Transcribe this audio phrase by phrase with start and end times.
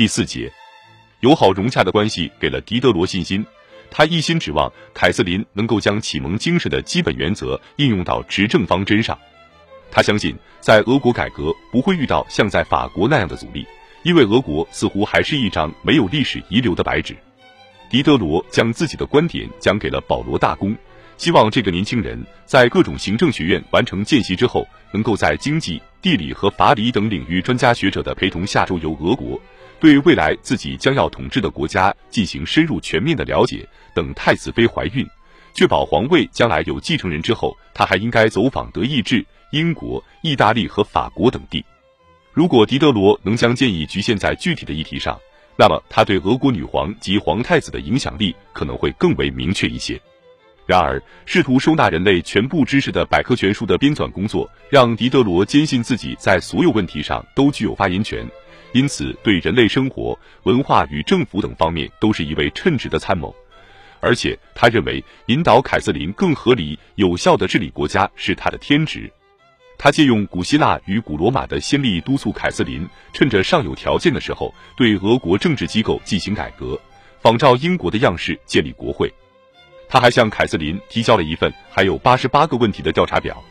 [0.00, 0.50] 第四节，
[1.20, 3.44] 友好融洽的关系给了狄德罗信心，
[3.90, 9.18] 他一心指望凯瑟琳能够将启蒙精神的基本原则应用到执政方针上。
[9.90, 13.66] 他相信，在俄国改革不会遇到像在法国那样的阻力，
[14.02, 17.14] 因为俄国似乎还是一张没有历史遗留的白纸。
[17.90, 20.74] 狄德罗将自己的观点讲给了保罗大公，
[21.18, 29.38] 希望这个年轻人在各种行政学院完成见习之后，能够在经济、地理和法理等领域专家学者的陪同下周游俄国，
[29.80, 33.66] 对未来自己将要统治的国家进行深入全面的了解。
[33.94, 35.04] 等太子妃怀孕，
[35.54, 39.24] 确保皇位将来有继承人之后，他还应该走访德意志。
[39.52, 41.64] 英国、意大利和法国等地，
[42.32, 45.18] 如果狄德罗能将建议局限在具体的议题上，
[45.56, 50.00] 那么他对俄国女皇及皇太子的影响力可能会更为明确一些。
[50.66, 58.24] 然而，试图收纳人类全部知识的百科全书的编纂工作，让狄德罗坚信自己在所有问题上都具有发言权，
[58.72, 63.34] 因此对人类生活、文化与政府等方面都是一位称职的参谋。
[64.00, 69.10] 而且，他认为引导凯瑟琳更合理、有效地治理国家是他的天职。
[69.76, 76.78] 他借用古希腊与古罗马的先例，督促凯瑟琳趁着尚有条件的时候，对俄国政治机构进行改革，
[77.20, 79.12] 仿照英国的样式建立国会。
[79.88, 83.42] 他还向凯瑟琳提交了一份还有八十八个问题的调查表，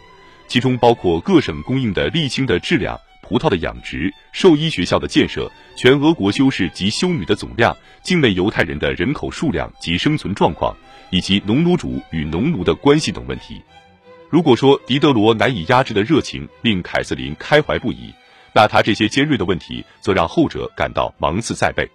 [0.47, 2.99] 其中包括各省供应的沥青的质量、
[3.29, 10.75] 葡萄的养殖、兽医学校的建设、全俄国修士及修女的总量、境内犹太人的人口数量及生存状况，
[11.11, 13.61] 以及农奴主与农奴的关系等问题。
[14.31, 18.11] 如果说狄德罗难以压制的热情令凯瑟琳开怀不已，
[18.51, 21.87] 那他这些尖锐的问题则让后者感到芒刺在背。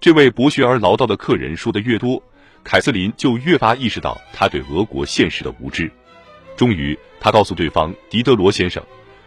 [0.00, 2.20] 这位博学而唠叨的客人说的越多，
[2.64, 5.88] 凯瑟琳就越发意识到他对俄国现实的无知。
[6.56, 8.82] 终于，他告诉对方：“狄德罗先生，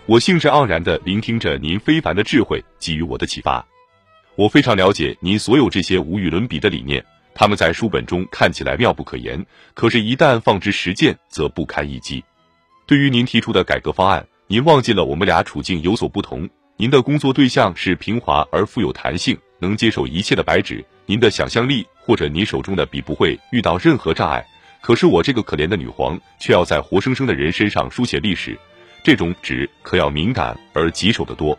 [0.07, 3.65] 我兴致盎然地聆听着您非凡的智慧给予我的启发。
[4.37, 7.03] 我非常了解您所有这些无与伦比的理念，
[7.35, 12.23] 他们在书本中看起来妙不可言，可是，一旦放之实践，则不堪一击。”
[12.87, 16.49] 对于您提出的改革方案，您忘记了我们俩处境有所不同。
[16.77, 24.47] 您的工作对象是平滑而富有弹性、能接受一切的白纸，您的想象力或者您手中的笔不会遇到任何障碍。
[24.79, 28.57] 可是我这个可怜的女皇却要在活生生的人身上书写历史，
[29.03, 31.57] 这种纸可要敏感而棘手得多。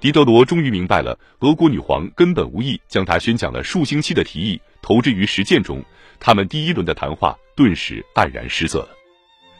[0.00, 5.82] 狄德罗终于明白了，俄国女皇根本无意将他宣讲了数星期的提议投之于实践中。
[6.20, 8.88] 他们第一轮的谈话顿时黯然失色了。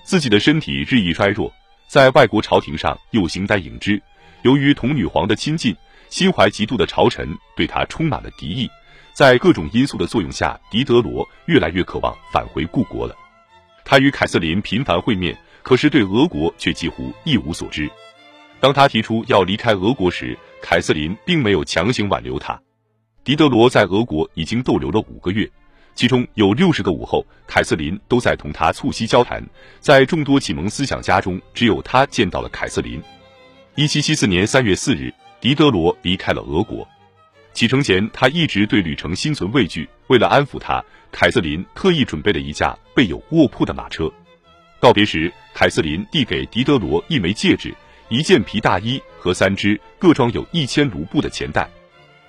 [0.02, 1.50] 自己的身体日益衰弱，
[1.88, 4.00] 在外国朝廷上又形单影只。
[4.42, 5.74] 由于同女皇的亲近，
[6.10, 7.26] 心怀嫉妒的朝臣
[7.56, 8.70] 对他充满了敌意。
[9.14, 13.16] 在各种因素的作用下，狄德罗越来越渴望返回故国了。
[13.84, 17.90] 他与凯瑟琳频繁会面，可是对俄国却几乎一无所知。
[18.60, 22.60] 当他提出要离开俄国时，凯瑟琳并没有强行挽留他。
[23.24, 25.50] 狄德罗在俄国已经逗留了五个月。
[25.94, 29.42] 其中有六十个午后，凯瑟琳都在同他促膝交谈。
[29.80, 33.00] 在众多启蒙思想家中，只有他见到了凯瑟琳。
[33.76, 36.86] 一七七四年三月四日，狄德罗离开了俄国。
[37.52, 39.88] 启程前，他一直对旅程心存畏惧。
[40.08, 44.12] 为了安抚他，凯瑟琳特意准备了一架备有卧铺的马车。
[44.84, 47.74] 告别时，凯瑟琳递给狄德罗一枚戒指、
[48.10, 51.66] 一件皮大衣和三只各装有一千卢布的钱袋。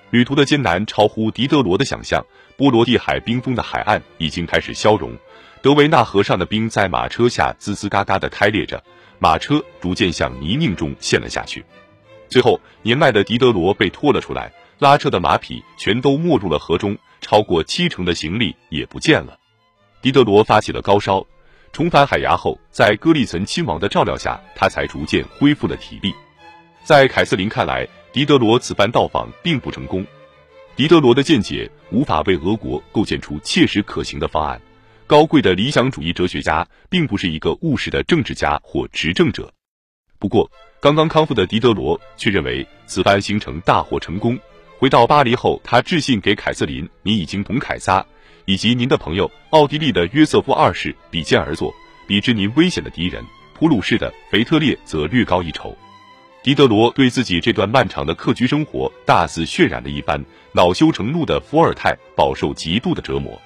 [0.08, 2.24] 旅途的艰难超乎狄德罗的想象。
[2.56, 5.14] 波罗的海冰封的海岸已经开始消融，
[5.60, 8.82] 德维纳河上的冰在马车下滋滋嘎嘎的开裂着，
[9.18, 11.62] 马车逐渐向泥泞中陷了下去。
[12.30, 19.38] 最后，年迈的狄德罗被拖了出来，拉车的马匹全都没入了河中，超过七成的行李也不见了。
[20.00, 21.26] 狄德罗发起了高烧，
[21.76, 26.10] 重返海牙后，在戈利岑亲王的照料下，他才逐渐恢复了体力。
[26.82, 30.02] 在凯瑟琳看来，狄德罗此番到访并不成功。
[30.74, 34.58] 狄德罗的见解无法为俄国构建出切实可行的方案。
[35.06, 39.52] 高贵的理想主义哲学家并不是一个务实的政治家或执政者。
[40.18, 40.50] 不过，
[40.80, 44.38] 刚刚康复的狄德罗却认为此番行程大获成功。
[44.78, 48.02] 回到巴黎后，他致信给凯瑟琳：“你已经同凯撒
[48.46, 51.74] 以及您的朋友奥地利的约瑟夫二世比肩而坐，
[52.06, 53.22] 比之您危险的敌人
[53.54, 55.76] 普鲁士的腓特烈则略高一筹。”
[56.44, 63.36] 狄德罗对自己这段漫长的客居生活大肆渲染了一番，恼羞成怒的伏尔泰饱受极度的折磨。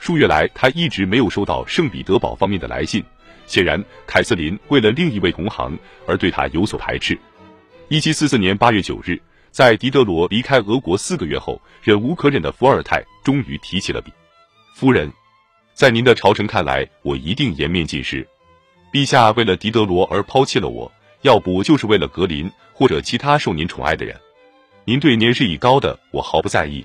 [0.00, 3.00] 数月来，他一直没有收到圣彼得堡方面的来信。
[3.46, 7.16] 显然，凯瑟琳为了另一位同行而对他有所排斥。
[7.86, 9.20] 一七四四年八月九日，
[9.52, 14.10] 在狄德罗离开俄国四个月后，忍无可忍的伏尔泰终于提起了笔
[14.74, 15.12] ：“夫人，
[15.74, 18.26] 在您的朝臣看来，我一定颜面尽失。
[18.92, 20.90] 陛下为了狄德罗而抛弃了我。”
[21.22, 24.20] 要不就是为了格林或者其他受您宠爱的人，
[24.84, 26.84] 您对年事已高的我毫不在意。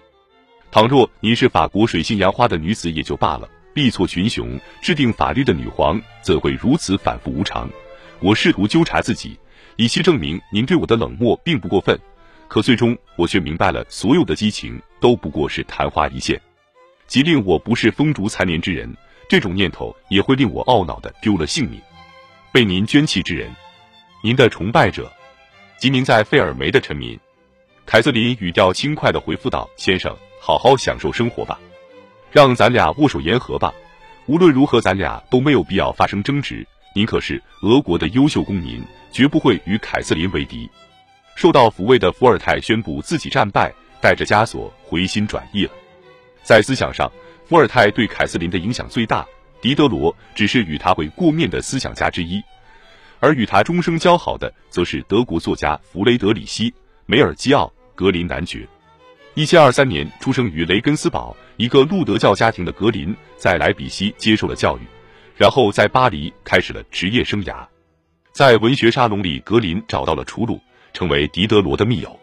[0.69, 7.67] 倘若您是法国水性杨花的女子也就罢了，力挫群雄、制定法律的女皇怎会如此反复无常？
[8.19, 9.39] 我试图纠察自己，
[9.75, 11.99] 以期证明您对我的冷漠并不过分，
[12.47, 16.39] 可最终我却明白了，所有的激情都不过是昙花一现。
[17.07, 18.93] 即令我不是风烛残年之人，
[19.29, 21.81] 这种念头也会令我懊恼的丢了性命。
[22.51, 23.49] 被您捐弃之人，
[24.23, 25.11] 您的崇拜者，
[25.79, 27.17] 即您在费尔梅的臣民。
[27.85, 31.57] 凯瑟琳语调轻快的回复道：“先生，好好享受生活吧，
[32.31, 33.73] 让咱俩握手言和吧。
[34.25, 36.67] 无论如何，咱俩都没有必要发生争执。
[36.93, 40.69] 您可是俄国的优秀公民，绝不会与凯瑟琳为敌。”
[41.35, 43.71] 受到抚慰的伏尔泰宣布自己战败，
[44.01, 45.71] 带着枷锁回心转意了。
[46.47, 47.11] 在思想上，
[47.45, 49.27] 伏尔泰对凯瑟琳的影响最大，
[49.59, 52.41] 狄德罗只是与他会过面的思想家之一，
[53.19, 56.71] 而与他终生交好的，则是德国作家弗雷德里希·
[57.05, 57.69] 梅尔基奥。
[57.93, 58.65] 格林男爵，
[59.33, 64.81] 一七二三年出生于雷根斯堡一个路德教家庭的格林，在莱比锡接受了教育，
[65.35, 67.67] 然后在巴黎开始了职业生涯。
[68.31, 70.61] 在文学沙龙里，格林找到了出路，
[70.93, 72.17] 成为狄德罗的密友。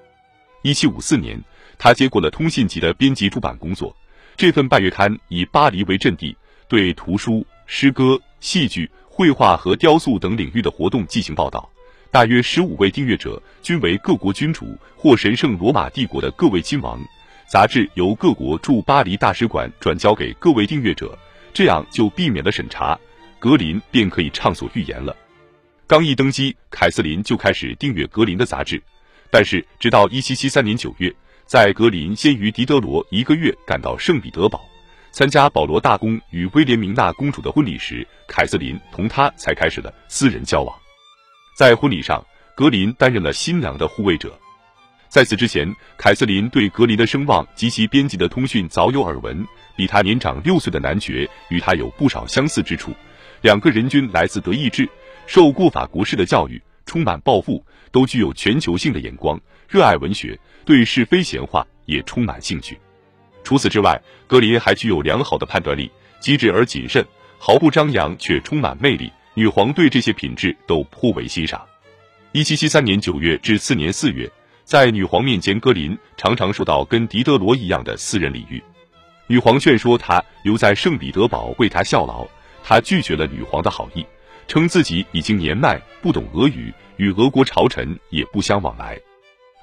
[0.63, 1.39] 一七五四年，
[1.77, 3.95] 他接过了通信集的编辑出版工作。
[4.37, 6.37] 这份半月刊以巴黎为阵地，
[6.69, 11.69] 对图书、诗歌、戏剧、绘画和雕塑等领域的活动进行报道。
[12.11, 17.01] 大约十五位订阅者均为各国君主或神圣罗马帝国的各位亲王。
[17.47, 21.17] 杂志由各国驻巴黎大使馆转交给各位订阅者，
[21.53, 22.99] 这样就避免了审查，
[23.39, 25.15] 格林便可以畅所欲言了。
[25.87, 28.83] 刚一登基，凯瑟琳就开始订阅格林的杂志。
[29.31, 31.13] 但是，直到一七七三年九月，
[31.47, 34.61] 在格林先于狄德罗一个月赶到圣彼得堡，
[35.13, 40.75] 参加保罗大公与威廉明娜公主的婚礼时，凯瑟琳同他才开始了私人交往。
[41.57, 42.25] 在婚礼上，
[42.57, 44.37] 格林担任了新娘的护卫者。
[45.09, 49.47] 在此之前，凯瑟琳对格林的声望及其编辑的通讯早有耳闻。
[49.77, 52.93] 比他年长六岁的男爵与他有不少相似之处，
[53.43, 54.89] 两个人均来自德意志，
[55.27, 62.79] 受过法国式的教育，充满抱负，都具有全球性的眼光，热爱文学，对是非闲话也充满兴趣。
[63.43, 65.91] 除此之外，格林还具有良好的判断力，
[66.21, 67.05] 机智而谨慎，
[67.39, 69.13] 毫不张扬却充满魅力。
[69.35, 71.61] 女皇对这些品质都颇为欣赏。
[72.33, 74.31] 一七七三年九月至次年四月，
[74.65, 78.63] 在女皇面前，格林常常受到跟狄德罗一样的私人礼遇。
[79.27, 82.27] 女皇劝说他留在圣彼得堡为他效劳，
[82.67, 84.05] 他拒绝了女皇的好意，
[84.49, 88.99] 称自己已经年迈，不懂俄语，与俄国朝臣也不相往来。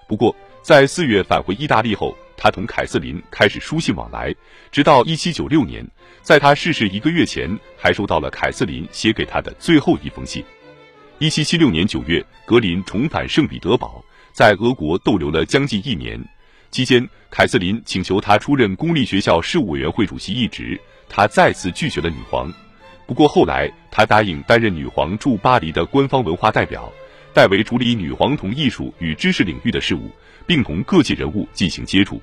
[0.07, 4.33] 不过，在四月返回意大利后，他同凯瑟琳开始书信往来，
[4.71, 5.86] 直到一七九六年。
[6.21, 10.44] 在他逝世一个月前，还收到了凯瑟琳写给他的最后一封信。
[11.18, 16.24] 一七七六年九月，格林重返圣彼得堡，在俄国逗留了将近一年。
[16.69, 22.53] 期间，凯瑟琳请求他出任公立学校事务委员会主席一职，他再次拒绝了女皇。
[23.11, 26.89] 不过后来，他答应担任女皇驻巴黎的官方文化代表，
[27.33, 30.09] 代为处理女皇同艺术与知识领域的事务，
[30.47, 32.21] 并同各界人物进行接触。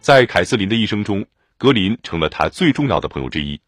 [0.00, 1.24] 在凯瑟琳的一生中，
[1.56, 3.60] 格林成了他最重要的朋友之一，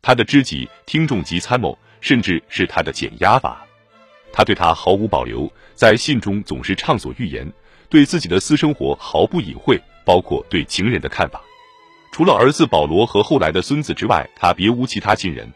[0.00, 3.62] 他的知己、听众及参谋，甚至是他的减压阀。
[4.32, 7.46] 他对他毫无保留，在信中总是畅所欲言，
[7.90, 11.42] 对自己的私生活毫不隐晦，包括对情人的看法。
[12.12, 15.46] 除了儿子保罗和后来的孙子之外，他别无其他亲人。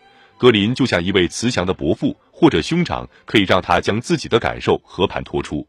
[0.43, 5.65] 格林就像一位慈祥的伯父或者兄长，可以让他将自己的感受和盘托出。